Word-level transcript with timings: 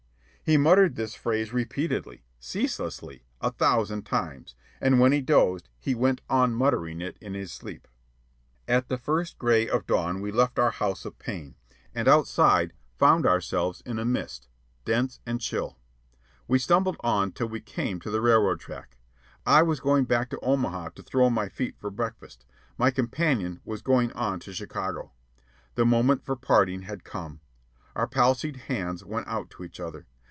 He 0.43 0.57
muttered 0.57 0.97
this 0.97 1.15
phrase 1.15 1.53
repeatedly, 1.53 2.25
ceaselessly, 2.37 3.23
a 3.39 3.51
thousand 3.51 4.05
times; 4.05 4.53
and 4.81 4.99
when 4.99 5.13
he 5.13 5.21
dozed, 5.21 5.69
he 5.79 5.95
went 5.95 6.19
on 6.29 6.53
muttering 6.53 6.99
it 6.99 7.15
in 7.21 7.35
his 7.35 7.53
sleep. 7.53 7.87
At 8.67 8.89
the 8.89 8.97
first 8.97 9.39
gray 9.39 9.69
of 9.69 9.87
dawn 9.87 10.19
we 10.19 10.29
left 10.29 10.59
our 10.59 10.71
house 10.71 11.05
of 11.05 11.17
pain, 11.17 11.55
and 11.95 12.05
outside, 12.05 12.73
found 12.97 13.25
ourselves 13.25 13.81
in 13.85 13.97
a 13.97 14.03
mist, 14.03 14.49
dense 14.83 15.21
and 15.25 15.39
chill. 15.39 15.77
We 16.49 16.59
stumbled 16.59 16.97
on 16.99 17.31
till 17.31 17.47
we 17.47 17.61
came 17.61 18.01
to 18.01 18.11
the 18.11 18.19
railroad 18.19 18.59
track. 18.59 18.97
I 19.45 19.61
was 19.63 19.79
going 19.79 20.03
back 20.03 20.29
to 20.31 20.39
Omaha 20.41 20.89
to 20.95 21.01
throw 21.03 21.29
my 21.29 21.47
feet 21.47 21.77
for 21.79 21.89
breakfast; 21.89 22.45
my 22.77 22.91
companion 22.91 23.61
was 23.63 23.81
going 23.81 24.11
on 24.13 24.41
to 24.41 24.53
Chicago. 24.53 25.13
The 25.75 25.85
moment 25.85 26.25
for 26.25 26.35
parting 26.35 26.81
had 26.81 27.05
come. 27.05 27.39
Our 27.95 28.07
palsied 28.07 28.57
hands 28.57 29.05
went 29.05 29.27
out 29.29 29.49
to 29.51 29.63
each 29.63 29.79
other. 29.79 30.07